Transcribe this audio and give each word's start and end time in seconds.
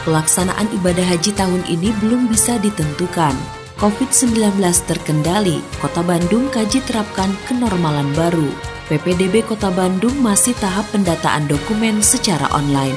Pelaksanaan 0.00 0.64
ibadah 0.80 1.04
haji 1.04 1.36
tahun 1.36 1.60
ini 1.68 1.92
belum 2.00 2.32
bisa 2.32 2.56
ditentukan. 2.56 3.36
COVID-19 3.76 4.56
terkendali, 4.88 5.60
Kota 5.76 6.00
Bandung 6.00 6.48
kaji 6.48 6.80
terapkan 6.88 7.28
kenormalan 7.44 8.08
baru. 8.16 8.48
PPDB 8.88 9.44
Kota 9.44 9.68
Bandung 9.68 10.16
masih 10.24 10.56
tahap 10.56 10.88
pendataan 10.88 11.44
dokumen 11.52 12.00
secara 12.00 12.48
online. 12.56 12.96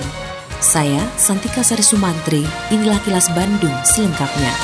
Saya, 0.64 1.04
Santika 1.20 1.60
Sari 1.60 1.84
Sumantri, 1.84 2.48
inilah 2.72 3.04
kilas 3.04 3.28
Bandung 3.36 3.76
selengkapnya. 3.84 4.56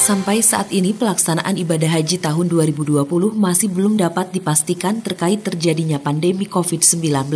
Sampai 0.00 0.40
saat 0.40 0.72
ini 0.72 0.96
pelaksanaan 0.96 1.60
ibadah 1.60 2.00
haji 2.00 2.16
tahun 2.16 2.48
2020 2.48 3.04
masih 3.36 3.68
belum 3.68 4.00
dapat 4.00 4.32
dipastikan 4.32 5.04
terkait 5.04 5.44
terjadinya 5.44 6.00
pandemi 6.00 6.48
COVID-19. 6.48 7.28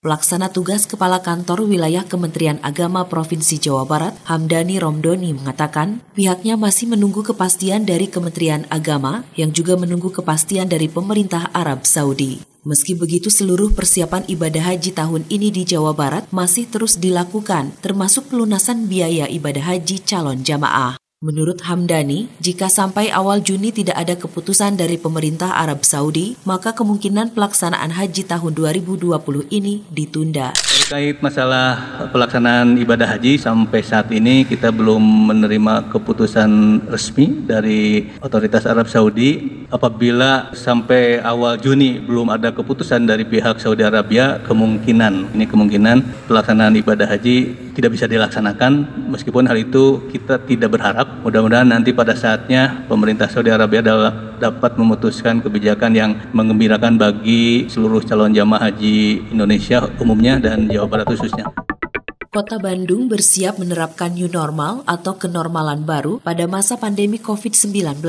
Pelaksana 0.00 0.48
tugas 0.48 0.88
Kepala 0.88 1.20
Kantor 1.20 1.68
Wilayah 1.68 2.08
Kementerian 2.08 2.56
Agama 2.64 3.04
Provinsi 3.04 3.60
Jawa 3.60 3.84
Barat, 3.84 4.16
Hamdani 4.24 4.80
Romdoni 4.80 5.36
mengatakan, 5.36 6.00
pihaknya 6.16 6.56
masih 6.56 6.88
menunggu 6.88 7.20
kepastian 7.20 7.84
dari 7.84 8.08
Kementerian 8.08 8.64
Agama 8.72 9.28
yang 9.36 9.52
juga 9.52 9.76
menunggu 9.76 10.08
kepastian 10.08 10.72
dari 10.72 10.88
pemerintah 10.88 11.52
Arab 11.52 11.84
Saudi. 11.84 12.40
Meski 12.64 12.96
begitu, 12.96 13.28
seluruh 13.28 13.76
persiapan 13.76 14.24
ibadah 14.24 14.72
haji 14.72 14.96
tahun 14.96 15.28
ini 15.28 15.52
di 15.52 15.68
Jawa 15.68 15.92
Barat 15.92 16.24
masih 16.32 16.64
terus 16.72 16.96
dilakukan, 16.96 17.76
termasuk 17.84 18.32
pelunasan 18.32 18.88
biaya 18.88 19.28
ibadah 19.28 19.76
haji 19.76 20.00
calon 20.00 20.40
jamaah. 20.40 20.99
Menurut 21.20 21.60
Hamdani, 21.68 22.32
jika 22.40 22.72
sampai 22.72 23.12
awal 23.12 23.44
Juni 23.44 23.68
tidak 23.76 23.92
ada 23.92 24.16
keputusan 24.16 24.80
dari 24.80 24.96
pemerintah 24.96 25.52
Arab 25.52 25.84
Saudi, 25.84 26.32
maka 26.48 26.72
kemungkinan 26.72 27.36
pelaksanaan 27.36 27.92
haji 27.92 28.24
tahun 28.24 28.56
2020 28.56 29.20
ini 29.52 29.84
ditunda. 29.92 30.56
Terkait 30.56 31.20
masalah 31.20 31.76
pelaksanaan 32.08 32.80
ibadah 32.80 33.04
haji 33.04 33.36
sampai 33.36 33.84
saat 33.84 34.08
ini 34.16 34.48
kita 34.48 34.72
belum 34.72 35.28
menerima 35.28 35.92
keputusan 35.92 36.88
resmi 36.88 37.44
dari 37.44 38.08
otoritas 38.24 38.64
Arab 38.64 38.88
Saudi. 38.88 39.60
Apabila 39.68 40.56
sampai 40.56 41.20
awal 41.20 41.60
Juni 41.60 42.00
belum 42.00 42.32
ada 42.32 42.48
keputusan 42.48 43.04
dari 43.04 43.28
pihak 43.28 43.60
Saudi 43.60 43.84
Arabia, 43.84 44.40
kemungkinan 44.48 45.36
ini 45.36 45.44
kemungkinan 45.44 46.26
pelaksanaan 46.32 46.80
ibadah 46.80 47.12
haji 47.12 47.68
tidak 47.76 47.96
bisa 47.96 48.10
dilaksanakan 48.10 49.06
meskipun 49.08 49.46
hal 49.46 49.56
itu 49.56 50.04
kita 50.10 50.42
tidak 50.44 50.74
berharap 50.74 51.09
mudah-mudahan 51.20 51.68
nanti 51.68 51.92
pada 51.92 52.16
saatnya 52.16 52.86
pemerintah 52.88 53.28
Saudi 53.28 53.52
Arabia 53.52 53.84
dapat 54.40 54.72
memutuskan 54.80 55.44
kebijakan 55.44 55.92
yang 55.92 56.10
mengembirakan 56.32 56.96
bagi 56.96 57.68
seluruh 57.68 58.00
calon 58.02 58.32
jamaah 58.32 58.72
haji 58.72 59.28
Indonesia 59.30 59.84
umumnya 60.00 60.40
dan 60.40 60.66
Jawa 60.66 60.88
Barat 60.88 61.06
khususnya. 61.12 61.52
Kota 62.30 62.62
Bandung 62.62 63.10
bersiap 63.10 63.58
menerapkan 63.58 64.14
new 64.14 64.30
normal 64.30 64.86
atau 64.86 65.18
kenormalan 65.18 65.82
baru 65.82 66.22
pada 66.22 66.46
masa 66.46 66.78
pandemi 66.78 67.18
COVID-19. 67.18 68.00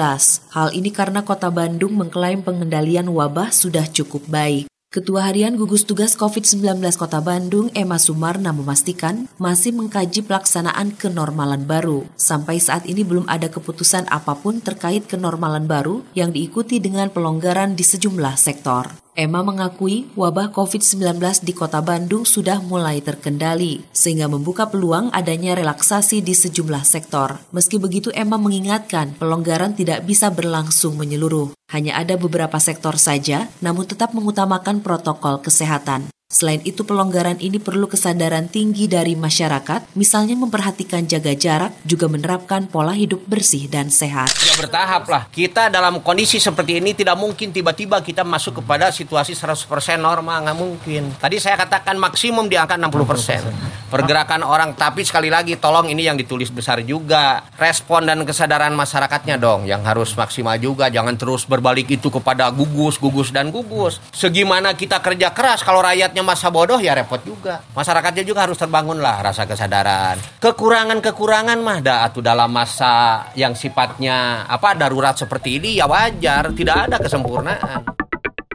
Hal 0.54 0.70
ini 0.78 0.94
karena 0.94 1.26
Kota 1.26 1.50
Bandung 1.50 1.98
mengklaim 1.98 2.46
pengendalian 2.46 3.10
wabah 3.10 3.50
sudah 3.50 3.84
cukup 3.90 4.24
baik. 4.30 4.71
Ketua 4.92 5.24
Harian 5.32 5.56
Gugus 5.56 5.88
Tugas 5.88 6.20
COVID-19 6.20 6.84
Kota 7.00 7.24
Bandung, 7.24 7.72
Emma 7.72 7.96
Sumarna 7.96 8.52
memastikan 8.52 9.24
masih 9.40 9.72
mengkaji 9.72 10.20
pelaksanaan 10.28 11.00
kenormalan 11.00 11.64
baru. 11.64 12.04
Sampai 12.20 12.60
saat 12.60 12.84
ini 12.84 13.08
belum 13.08 13.24
ada 13.32 13.48
keputusan 13.48 14.12
apa 14.12 14.36
pun 14.36 14.60
terkait 14.60 15.08
kenormalan 15.08 15.64
baru 15.64 16.04
yang 16.12 16.36
diikuti 16.36 16.84
dengan 16.84 17.08
pelonggaran 17.08 17.72
di 17.72 17.88
sejumlah 17.88 18.36
sektor. 18.36 18.92
Emma 19.12 19.44
mengakui 19.44 20.08
wabah 20.16 20.56
COVID-19 20.56 21.44
di 21.44 21.52
kota 21.52 21.84
Bandung 21.84 22.24
sudah 22.24 22.64
mulai 22.64 23.04
terkendali, 23.04 23.84
sehingga 23.92 24.32
membuka 24.32 24.72
peluang 24.72 25.12
adanya 25.12 25.52
relaksasi 25.52 26.24
di 26.24 26.32
sejumlah 26.32 26.88
sektor. 26.88 27.44
Meski 27.52 27.76
begitu, 27.76 28.08
Emma 28.16 28.40
mengingatkan 28.40 29.20
pelonggaran 29.20 29.76
tidak 29.76 30.08
bisa 30.08 30.32
berlangsung 30.32 30.96
menyeluruh. 30.96 31.52
Hanya 31.76 32.00
ada 32.00 32.16
beberapa 32.16 32.56
sektor 32.64 32.96
saja, 32.96 33.52
namun 33.60 33.84
tetap 33.84 34.16
mengutamakan 34.16 34.80
protokol 34.80 35.44
kesehatan. 35.44 36.08
Selain 36.32 36.64
itu, 36.64 36.88
pelonggaran 36.88 37.44
ini 37.44 37.60
perlu 37.60 37.92
kesadaran 37.92 38.48
tinggi 38.48 38.88
dari 38.88 39.20
masyarakat, 39.20 39.92
misalnya 40.00 40.40
memperhatikan 40.40 41.04
jaga 41.04 41.36
jarak, 41.36 41.76
juga 41.84 42.08
menerapkan 42.08 42.72
pola 42.72 42.96
hidup 42.96 43.28
bersih 43.28 43.68
dan 43.68 43.92
sehat. 43.92 44.32
Ya 44.48 44.56
bertahap 44.56 45.12
lah. 45.12 45.28
Kita 45.28 45.68
dalam 45.68 46.00
kondisi 46.00 46.40
seperti 46.40 46.80
ini 46.80 46.96
tidak 46.96 47.20
mungkin 47.20 47.52
tiba-tiba 47.52 48.00
kita 48.00 48.24
masuk 48.24 48.64
kepada 48.64 48.96
situasi 48.96 49.36
100% 49.36 50.00
normal, 50.00 50.48
nggak 50.48 50.56
mungkin. 50.56 51.12
Tadi 51.20 51.36
saya 51.36 51.60
katakan 51.60 52.00
maksimum 52.00 52.48
di 52.48 52.56
angka 52.56 52.80
60%. 52.80 53.92
Pergerakan 53.92 54.48
orang, 54.48 54.72
tapi 54.80 55.04
sekali 55.04 55.28
lagi 55.28 55.60
tolong 55.60 55.92
ini 55.92 56.08
yang 56.08 56.16
ditulis 56.16 56.48
besar 56.48 56.80
juga. 56.80 57.44
Respon 57.60 58.08
dan 58.08 58.24
kesadaran 58.24 58.72
masyarakatnya 58.72 59.36
dong 59.36 59.68
yang 59.68 59.84
harus 59.84 60.16
maksimal 60.16 60.56
juga. 60.56 60.88
Jangan 60.88 61.20
terus 61.20 61.44
berbalik 61.44 61.92
itu 61.92 62.08
kepada 62.08 62.48
gugus, 62.56 62.96
gugus, 62.96 63.36
dan 63.36 63.52
gugus. 63.52 64.00
Segimana 64.16 64.72
kita 64.80 65.04
kerja 65.04 65.36
keras 65.36 65.60
kalau 65.60 65.84
rakyatnya 65.84 66.21
masa 66.26 66.50
bodoh 66.50 66.82
ya 66.82 66.98
repot 66.98 67.22
juga. 67.22 67.62
Masyarakatnya 67.78 68.24
juga 68.26 68.50
harus 68.50 68.58
terbangun 68.58 68.98
lah 68.98 69.22
rasa 69.22 69.46
kesadaran. 69.46 70.18
Kekurangan-kekurangan 70.42 71.60
mah 71.62 71.80
dah 71.84 72.00
atau 72.10 72.26
dalam 72.26 72.50
masa 72.50 73.28
yang 73.38 73.54
sifatnya 73.54 74.50
apa 74.50 74.74
darurat 74.74 75.14
seperti 75.14 75.62
ini 75.62 75.78
ya 75.78 75.86
wajar, 75.86 76.50
tidak 76.58 76.90
ada 76.90 76.98
kesempurnaan. 76.98 78.02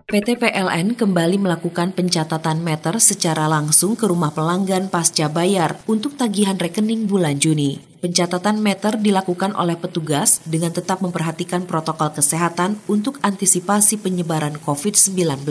PT 0.06 0.38
PLN 0.38 0.94
kembali 0.94 1.34
melakukan 1.34 1.90
pencatatan 1.90 2.62
meter 2.62 2.94
secara 3.02 3.50
langsung 3.50 3.98
ke 3.98 4.06
rumah 4.06 4.30
pelanggan 4.30 4.86
pasca 4.86 5.26
bayar 5.26 5.82
untuk 5.90 6.14
tagihan 6.14 6.54
rekening 6.54 7.10
bulan 7.10 7.42
Juni. 7.42 7.85
Pencatatan 7.96 8.60
meter 8.60 9.00
dilakukan 9.00 9.56
oleh 9.56 9.76
petugas 9.80 10.44
dengan 10.44 10.68
tetap 10.72 11.00
memperhatikan 11.00 11.64
protokol 11.64 12.12
kesehatan 12.12 12.76
untuk 12.88 13.16
antisipasi 13.24 13.96
penyebaran 13.96 14.60
COVID-19. 14.60 15.48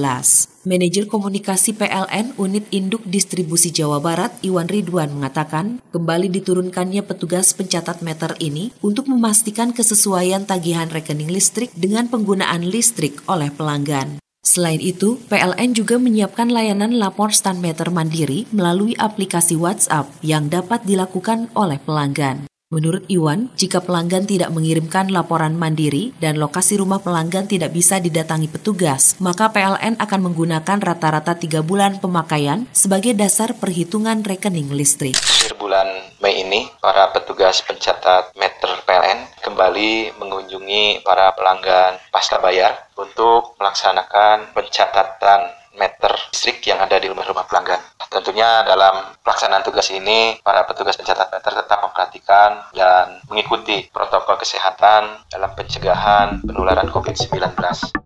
Manajer 0.65 1.05
Komunikasi 1.05 1.77
PLN 1.77 2.37
Unit 2.41 2.65
Induk 2.73 3.05
Distribusi 3.05 3.69
Jawa 3.69 4.01
Barat 4.01 4.33
Iwan 4.41 4.65
Ridwan 4.65 5.13
mengatakan, 5.13 5.81
kembali 5.93 6.29
diturunkannya 6.33 7.05
petugas 7.05 7.53
pencatat 7.53 8.01
meter 8.01 8.33
ini 8.41 8.73
untuk 8.81 9.05
memastikan 9.05 9.73
kesesuaian 9.73 10.45
tagihan 10.45 10.89
rekening 10.89 11.29
listrik 11.29 11.69
dengan 11.77 12.09
penggunaan 12.09 12.65
listrik 12.65 13.21
oleh 13.29 13.53
pelanggan. 13.53 14.24
Selain 14.45 14.77
itu, 14.77 15.17
PLN 15.25 15.73
juga 15.73 15.97
menyiapkan 15.97 16.53
layanan 16.53 17.01
lapor 17.01 17.33
stand 17.33 17.65
meter 17.65 17.89
mandiri 17.89 18.45
melalui 18.53 18.93
aplikasi 18.93 19.57
WhatsApp 19.57 20.05
yang 20.21 20.53
dapat 20.53 20.85
dilakukan 20.85 21.49
oleh 21.57 21.81
pelanggan. 21.81 22.45
Menurut 22.69 23.05
Iwan, 23.09 23.49
jika 23.57 23.81
pelanggan 23.81 24.29
tidak 24.29 24.53
mengirimkan 24.53 25.09
laporan 25.09 25.57
mandiri 25.57 26.13
dan 26.21 26.37
lokasi 26.37 26.77
rumah 26.77 27.01
pelanggan 27.01 27.49
tidak 27.49 27.73
bisa 27.73 27.97
didatangi 27.97 28.45
petugas, 28.45 29.17
maka 29.17 29.49
PLN 29.49 29.97
akan 29.97 30.19
menggunakan 30.29 30.77
rata-rata 30.81 31.37
tiga 31.37 31.65
bulan 31.65 31.97
pemakaian 31.97 32.69
sebagai 32.69 33.17
dasar 33.17 33.57
perhitungan 33.57 34.21
rekening 34.21 34.73
listrik. 34.73 35.17
Bulan 35.57 35.87
Mei 36.21 36.41
ini, 36.41 36.65
para 36.81 37.13
petugas 37.13 37.61
pencatat 37.61 38.33
meter 38.33 38.81
PLN 38.81 39.45
kembali 39.45 40.17
mengunjungi 40.65 41.05
para 41.05 41.29
pelanggan 41.37 42.01
pasca 42.09 42.41
bayar 42.41 42.89
untuk 42.97 43.53
melaksanakan 43.61 44.49
pencatatan 44.57 45.53
meter 45.77 46.09
listrik 46.33 46.65
yang 46.65 46.81
ada 46.81 46.97
di 46.97 47.05
rumah-rumah 47.05 47.45
pelanggan. 47.45 47.77
Tentunya 48.09 48.63
dalam 48.63 49.13
pelaksanaan 49.21 49.61
tugas 49.61 49.91
ini, 49.91 50.39
para 50.41 50.63
petugas 50.63 50.95
pencatat 50.95 51.29
meter 51.29 51.51
tetap 51.51 51.83
memperhatikan 51.83 52.71
dan 52.71 53.19
mengikuti 53.27 53.85
protokol 53.91 54.39
kesehatan 54.39 55.27
dalam 55.29 55.51
pencegahan 55.53 56.41
penularan 56.47 56.87
COVID-19. 56.89 58.04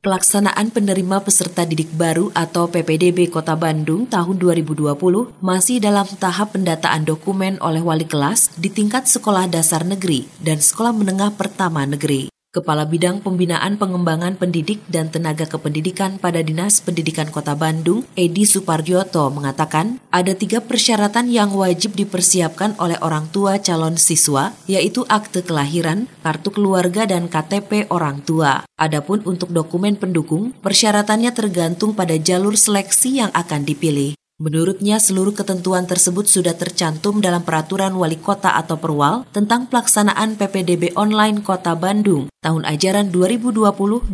Pelaksanaan 0.00 0.72
penerima 0.72 1.20
peserta 1.20 1.68
didik 1.68 1.92
baru 1.92 2.32
atau 2.32 2.72
PPDB 2.72 3.28
Kota 3.28 3.52
Bandung 3.52 4.08
tahun 4.08 4.40
2020 4.40 4.96
masih 5.44 5.76
dalam 5.76 6.08
tahap 6.16 6.56
pendataan 6.56 7.04
dokumen 7.04 7.60
oleh 7.60 7.84
wali 7.84 8.08
kelas 8.08 8.48
di 8.56 8.72
tingkat 8.72 9.04
sekolah 9.04 9.52
dasar 9.52 9.84
negeri 9.84 10.24
dan 10.40 10.56
sekolah 10.56 10.96
menengah 10.96 11.36
pertama 11.36 11.84
negeri. 11.84 12.32
Kepala 12.50 12.82
Bidang 12.82 13.22
Pembinaan 13.22 13.78
Pengembangan 13.78 14.34
Pendidik 14.34 14.82
dan 14.90 15.06
Tenaga 15.06 15.46
Kependidikan 15.46 16.18
pada 16.18 16.42
Dinas 16.42 16.82
Pendidikan 16.82 17.30
Kota 17.30 17.54
Bandung, 17.54 18.02
Edi 18.18 18.42
Suparjoto, 18.42 19.30
mengatakan 19.30 20.02
ada 20.10 20.34
tiga 20.34 20.58
persyaratan 20.58 21.30
yang 21.30 21.54
wajib 21.54 21.94
dipersiapkan 21.94 22.74
oleh 22.82 22.98
orang 23.06 23.30
tua 23.30 23.62
calon 23.62 23.94
siswa, 23.94 24.50
yaitu 24.66 25.06
akte 25.06 25.46
kelahiran, 25.46 26.10
kartu 26.26 26.50
keluarga, 26.50 27.06
dan 27.06 27.30
KTP 27.30 27.86
orang 27.86 28.18
tua. 28.26 28.66
Adapun 28.74 29.22
untuk 29.30 29.54
dokumen 29.54 29.94
pendukung, 29.94 30.50
persyaratannya 30.50 31.30
tergantung 31.30 31.94
pada 31.94 32.18
jalur 32.18 32.58
seleksi 32.58 33.22
yang 33.22 33.30
akan 33.30 33.62
dipilih. 33.62 34.19
Menurutnya, 34.40 34.96
seluruh 34.96 35.36
ketentuan 35.36 35.84
tersebut 35.84 36.24
sudah 36.24 36.56
tercantum 36.56 37.20
dalam 37.20 37.44
peraturan 37.44 37.92
wali 37.92 38.16
kota 38.16 38.56
atau 38.56 38.80
perwal 38.80 39.28
tentang 39.36 39.68
pelaksanaan 39.68 40.40
PPDB 40.40 40.96
online 40.96 41.44
Kota 41.44 41.76
Bandung 41.76 42.32
tahun 42.40 42.64
ajaran 42.64 43.12
2020-2021. 43.12 44.08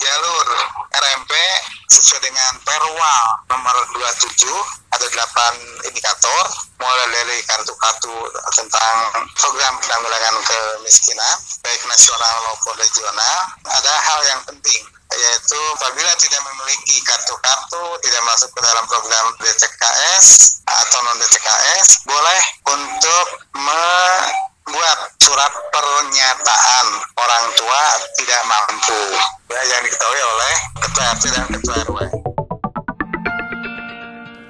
Jalur 0.00 0.46
RMP 0.96 1.32
sesuai 1.92 2.20
dengan 2.24 2.52
perwal 2.64 3.22
nomor 3.52 3.76
27 4.00 4.81
ada 4.92 5.06
8 5.08 5.88
indikator 5.88 6.44
mulai 6.76 7.06
dari 7.14 7.38
kartu-kartu 7.48 8.12
tentang 8.52 8.96
program 9.38 9.74
penanggulangan 9.80 10.36
kemiskinan 10.44 11.36
baik 11.64 11.80
nasional 11.88 12.34
maupun 12.50 12.74
regional 12.76 13.36
ada 13.68 13.92
hal 13.92 14.20
yang 14.28 14.40
penting 14.44 14.82
yaitu 15.12 15.60
apabila 15.76 16.12
tidak 16.16 16.40
memiliki 16.52 16.96
kartu-kartu 17.04 17.84
tidak 18.00 18.22
masuk 18.24 18.48
ke 18.52 18.60
dalam 18.64 18.84
program 18.88 19.26
DTKS 19.40 20.26
atau 20.64 20.98
non 21.04 21.20
DTKS 21.20 22.08
boleh 22.08 22.40
untuk 22.72 23.26
membuat 23.52 24.98
surat 25.20 25.52
pernyataan 25.72 26.86
orang 27.16 27.44
tua 27.60 27.82
tidak 28.16 28.40
mampu 28.48 29.02
ya, 29.52 29.60
yang 29.68 29.80
diketahui 29.84 30.20
oleh 30.20 30.54
ketua 30.80 31.04
RT 31.12 31.24
dan 31.32 31.46
ketua 31.52 31.76
RW. 31.88 32.21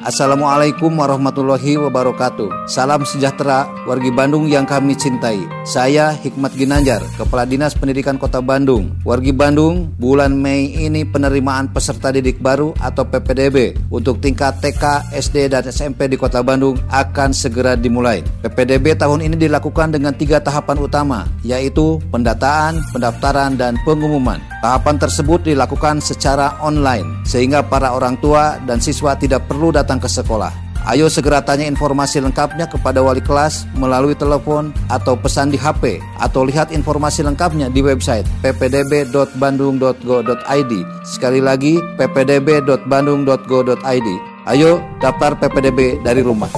Assalamualaikum 0.03 0.99
warahmatullahi 0.99 1.79
wabarakatuh. 1.79 2.67
Salam 2.67 3.07
sejahtera 3.07 3.71
wargi 3.87 4.11
Bandung 4.11 4.51
yang 4.51 4.67
kami 4.67 4.99
cintai. 4.99 5.47
Saya 5.63 6.11
Hikmat 6.19 6.59
Ginanjar, 6.59 7.07
Kepala 7.15 7.47
Dinas 7.47 7.79
Pendidikan 7.79 8.19
Kota 8.19 8.43
Bandung. 8.43 8.99
Wargi 9.07 9.31
Bandung, 9.31 9.95
bulan 10.03 10.35
Mei 10.35 10.75
ini 10.75 11.07
penerimaan 11.07 11.71
peserta 11.71 12.11
didik 12.11 12.43
baru 12.43 12.75
atau 12.83 13.07
PPDB 13.07 13.79
untuk 13.95 14.19
tingkat 14.19 14.59
TK, 14.59 15.15
SD, 15.15 15.55
dan 15.55 15.71
SMP 15.71 16.11
di 16.11 16.19
Kota 16.19 16.43
Bandung 16.43 16.83
akan 16.91 17.31
segera 17.31 17.79
dimulai. 17.79 18.27
PPDB 18.43 18.99
tahun 18.99 19.23
ini 19.23 19.39
dilakukan 19.39 19.95
dengan 19.95 20.19
tiga 20.19 20.43
tahapan 20.43 20.83
utama, 20.83 21.31
yaitu 21.47 22.03
pendataan, 22.11 22.83
pendaftaran, 22.91 23.55
dan 23.55 23.79
pengumuman. 23.87 24.43
Tahapan 24.63 24.99
tersebut 24.99 25.43
dilakukan 25.47 25.99
secara 25.99 26.59
online, 26.59 27.23
sehingga 27.27 27.67
para 27.67 27.95
orang 27.95 28.19
tua 28.19 28.59
dan 28.63 28.83
siswa 28.83 29.15
tidak 29.19 29.47
perlu 29.51 29.75
datang 29.75 29.92
ke 29.99 30.09
sekolah. 30.09 30.73
Ayo 30.83 31.07
segera 31.07 31.39
tanya 31.39 31.63
informasi 31.71 32.19
lengkapnya 32.19 32.67
kepada 32.67 33.07
wali 33.07 33.23
kelas 33.23 33.71
melalui 33.79 34.19
telepon 34.19 34.75
atau 34.91 35.15
pesan 35.15 35.55
di 35.55 35.59
HP 35.59 36.03
atau 36.19 36.43
lihat 36.43 36.75
informasi 36.75 37.23
lengkapnya 37.23 37.71
di 37.71 37.87
website 37.87 38.27
ppdb.bandung.go.id. 38.43 40.73
Sekali 41.07 41.39
lagi 41.39 41.79
ppdb.bandung.go.id. 41.79 44.09
Ayo 44.43 44.83
daftar 44.99 45.39
PPDB 45.39 46.03
dari 46.03 46.19
rumah. 46.19 46.51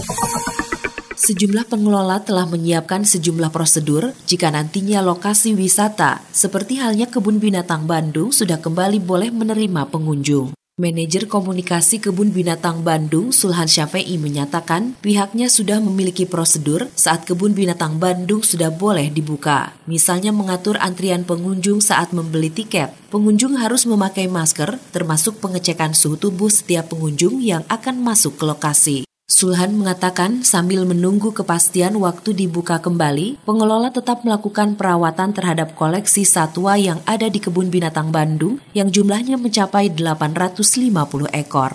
Sejumlah 1.14 1.69
pengelola 1.69 2.25
telah 2.25 2.48
menyiapkan 2.48 3.04
sejumlah 3.04 3.52
prosedur 3.52 4.16
jika 4.25 4.48
nantinya 4.48 5.04
lokasi 5.04 5.52
wisata 5.52 6.25
seperti 6.32 6.81
halnya 6.81 7.12
Kebun 7.12 7.36
Binatang 7.40 7.84
Bandung 7.84 8.32
sudah 8.32 8.56
kembali 8.56 9.04
boleh 9.04 9.28
menerima 9.28 9.84
pengunjung. 9.92 10.56
Manajer 10.74 11.30
Komunikasi 11.30 12.02
Kebun 12.02 12.34
Binatang 12.34 12.82
Bandung, 12.82 13.30
Sulhan 13.30 13.70
Syafei 13.70 14.18
menyatakan 14.18 14.98
pihaknya 14.98 15.46
sudah 15.46 15.78
memiliki 15.78 16.26
prosedur 16.26 16.90
saat 16.98 17.22
Kebun 17.22 17.54
Binatang 17.54 18.02
Bandung 18.02 18.42
sudah 18.42 18.74
boleh 18.74 19.06
dibuka. 19.06 19.70
Misalnya 19.86 20.34
mengatur 20.34 20.74
antrian 20.82 21.22
pengunjung 21.22 21.78
saat 21.78 22.10
membeli 22.10 22.50
tiket. 22.50 22.90
Pengunjung 23.14 23.54
harus 23.54 23.86
memakai 23.86 24.26
masker, 24.26 24.82
termasuk 24.90 25.38
pengecekan 25.38 25.94
suhu 25.94 26.18
tubuh 26.18 26.50
setiap 26.50 26.90
pengunjung 26.90 27.38
yang 27.38 27.62
akan 27.70 28.02
masuk 28.02 28.34
ke 28.34 28.42
lokasi. 28.42 29.06
Sulhan 29.24 29.72
mengatakan 29.72 30.44
sambil 30.44 30.84
menunggu 30.84 31.32
kepastian 31.32 31.96
waktu 31.96 32.36
dibuka 32.36 32.76
kembali, 32.76 33.40
pengelola 33.48 33.88
tetap 33.88 34.20
melakukan 34.20 34.76
perawatan 34.76 35.32
terhadap 35.32 35.72
koleksi 35.72 36.28
satwa 36.28 36.76
yang 36.76 37.00
ada 37.08 37.32
di 37.32 37.40
Kebun 37.40 37.72
Binatang 37.72 38.12
Bandung 38.12 38.60
yang 38.76 38.92
jumlahnya 38.92 39.40
mencapai 39.40 39.96
850 39.96 41.32
ekor. 41.32 41.72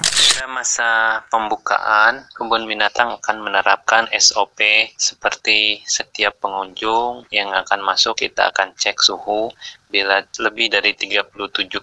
Masa 0.59 1.23
pembukaan, 1.31 2.27
kebun 2.35 2.67
binatang 2.67 3.15
akan 3.15 3.47
menerapkan 3.47 4.11
SOP 4.11 4.59
seperti 4.99 5.79
setiap 5.87 6.35
pengunjung 6.43 7.23
yang 7.31 7.55
akan 7.55 7.79
masuk 7.79 8.19
kita 8.19 8.51
akan 8.51 8.75
cek 8.75 8.99
suhu, 8.99 9.55
Bila 9.89 10.21
lebih 10.37 10.69
dari 10.69 10.93
37,5, 10.93 11.73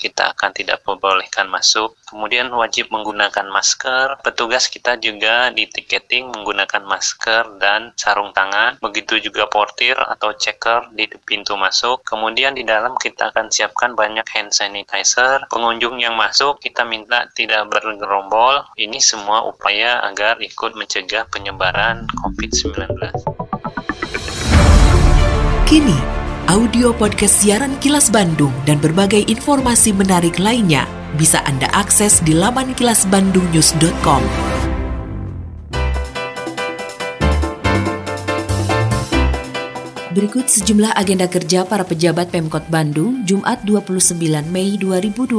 kita 0.00 0.32
akan 0.32 0.50
tidak 0.56 0.80
membolehkan 0.88 1.52
masuk. 1.52 1.92
Kemudian 2.08 2.48
wajib 2.48 2.88
menggunakan 2.88 3.44
masker. 3.44 4.24
Petugas 4.24 4.72
kita 4.72 4.96
juga 4.96 5.52
di 5.52 5.68
tiketing 5.68 6.32
menggunakan 6.32 6.80
masker 6.80 7.60
dan 7.60 7.92
sarung 8.00 8.32
tangan. 8.32 8.80
Begitu 8.80 9.20
juga 9.20 9.52
portir 9.52 10.00
atau 10.00 10.32
checker 10.32 10.96
di 10.96 11.12
pintu 11.28 11.60
masuk. 11.60 12.00
Kemudian 12.08 12.56
di 12.56 12.64
dalam 12.64 12.96
kita 12.96 13.36
akan 13.36 13.52
siapkan 13.52 13.92
banyak 13.92 14.24
hand 14.32 14.56
sanitizer. 14.56 15.44
Pengunjung 15.52 16.00
yang 16.00 16.16
masuk 16.16 16.56
kita 16.64 16.88
minta 16.88 17.28
tidak 17.36 17.68
bergerombol. 17.82 18.62
Ini 18.76 19.00
semua 19.00 19.48
upaya 19.48 20.04
agar 20.06 20.38
ikut 20.38 20.76
mencegah 20.78 21.26
penyebaran 21.32 22.06
COVID-19. 22.22 22.76
Kini, 25.66 25.98
audio 26.46 26.94
podcast 26.94 27.42
siaran 27.42 27.74
Kilas 27.82 28.12
Bandung 28.12 28.52
dan 28.68 28.78
berbagai 28.78 29.26
informasi 29.26 29.90
menarik 29.96 30.38
lainnya 30.38 30.86
bisa 31.18 31.42
Anda 31.42 31.66
akses 31.74 32.22
di 32.22 32.36
laman 32.36 32.76
kilasbandungnews.com. 32.78 34.69
Berikut 40.20 40.52
sejumlah 40.52 41.00
agenda 41.00 41.24
kerja 41.24 41.64
para 41.64 41.80
pejabat 41.80 42.28
Pemkot 42.28 42.68
Bandung 42.68 43.24
Jumat 43.24 43.64
29 43.64 44.20
Mei 44.52 44.76
2020. 44.76 45.32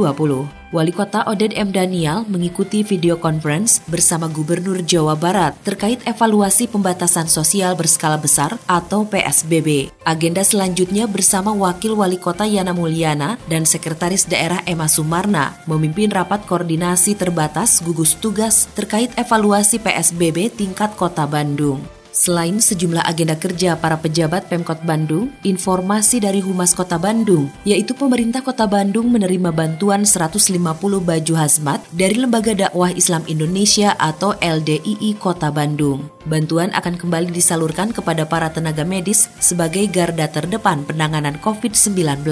Wali 0.74 0.90
Kota 0.90 1.22
Oded 1.30 1.54
M. 1.54 1.70
Daniel 1.70 2.26
mengikuti 2.26 2.82
video 2.82 3.14
conference 3.14 3.78
bersama 3.86 4.26
Gubernur 4.26 4.82
Jawa 4.82 5.14
Barat 5.14 5.54
terkait 5.62 6.02
evaluasi 6.02 6.66
pembatasan 6.66 7.30
sosial 7.30 7.78
berskala 7.78 8.18
besar 8.18 8.58
atau 8.66 9.06
PSBB. 9.06 9.94
Agenda 10.02 10.42
selanjutnya 10.42 11.06
bersama 11.06 11.54
Wakil 11.54 11.94
Wali 11.94 12.18
Kota 12.18 12.42
Yana 12.42 12.74
Mulyana 12.74 13.38
dan 13.46 13.62
Sekretaris 13.62 14.26
Daerah 14.26 14.66
Emma 14.66 14.90
Sumarna 14.90 15.62
memimpin 15.70 16.10
rapat 16.10 16.42
koordinasi 16.42 17.14
terbatas 17.14 17.78
gugus 17.86 18.18
tugas 18.18 18.66
terkait 18.74 19.14
evaluasi 19.14 19.78
PSBB 19.78 20.50
tingkat 20.50 20.98
Kota 20.98 21.22
Bandung. 21.30 22.01
Selain 22.12 22.60
sejumlah 22.60 23.08
agenda 23.08 23.32
kerja 23.40 23.72
para 23.72 23.96
pejabat 23.96 24.44
Pemkot 24.44 24.84
Bandung, 24.84 25.32
informasi 25.48 26.20
dari 26.20 26.44
Humas 26.44 26.76
Kota 26.76 27.00
Bandung, 27.00 27.48
yaitu 27.64 27.96
pemerintah 27.96 28.44
Kota 28.44 28.68
Bandung 28.68 29.08
menerima 29.08 29.48
bantuan 29.48 30.04
150 30.04 30.52
baju 31.00 31.34
hazmat 31.40 31.80
dari 31.88 32.20
Lembaga 32.20 32.52
Dakwah 32.52 32.92
Islam 32.92 33.24
Indonesia 33.32 33.96
atau 33.96 34.36
LDII 34.44 35.16
Kota 35.16 35.48
Bandung. 35.48 36.12
Bantuan 36.28 36.70
akan 36.76 37.00
kembali 37.00 37.34
disalurkan 37.34 37.90
kepada 37.90 38.28
para 38.28 38.52
tenaga 38.52 38.84
medis 38.84 39.26
sebagai 39.40 39.88
garda 39.88 40.28
terdepan 40.28 40.84
penanganan 40.86 41.40
COVID-19. 41.40 42.22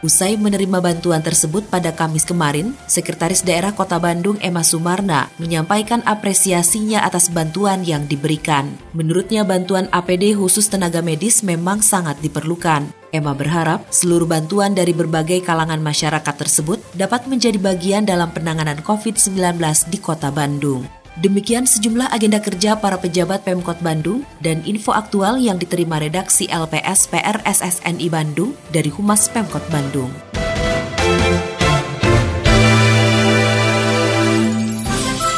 Usai 0.00 0.40
menerima 0.40 0.80
bantuan 0.80 1.20
tersebut 1.20 1.68
pada 1.68 1.92
Kamis 1.92 2.24
kemarin, 2.24 2.72
Sekretaris 2.88 3.44
Daerah 3.44 3.76
Kota 3.76 4.00
Bandung 4.00 4.40
Emma 4.40 4.64
Sumarna 4.64 5.28
menyampaikan 5.36 6.00
apresiasinya 6.08 7.04
atas 7.04 7.28
bantuan 7.28 7.84
yang 7.84 8.08
diberikan. 8.08 8.72
Menurutnya 9.10 9.42
bantuan 9.42 9.90
APD 9.90 10.38
khusus 10.38 10.70
tenaga 10.70 11.02
medis 11.02 11.42
memang 11.42 11.82
sangat 11.82 12.22
diperlukan. 12.22 12.94
Emma 13.10 13.34
berharap 13.34 13.82
seluruh 13.90 14.22
bantuan 14.22 14.70
dari 14.70 14.94
berbagai 14.94 15.42
kalangan 15.42 15.82
masyarakat 15.82 16.30
tersebut 16.38 16.78
dapat 16.94 17.26
menjadi 17.26 17.58
bagian 17.58 18.06
dalam 18.06 18.30
penanganan 18.30 18.78
COVID-19 18.86 19.34
di 19.90 19.98
Kota 19.98 20.30
Bandung. 20.30 20.86
Demikian 21.18 21.66
sejumlah 21.66 22.06
agenda 22.14 22.38
kerja 22.38 22.78
para 22.78 23.02
pejabat 23.02 23.42
Pemkot 23.42 23.82
Bandung 23.82 24.22
dan 24.38 24.62
info 24.62 24.94
aktual 24.94 25.42
yang 25.42 25.58
diterima 25.58 25.98
redaksi 25.98 26.46
LPS 26.46 27.10
PR 27.10 27.42
SSNI 27.42 28.06
Bandung 28.06 28.54
dari 28.70 28.94
Humas 28.94 29.26
Pemkot 29.26 29.66
Bandung. 29.74 30.14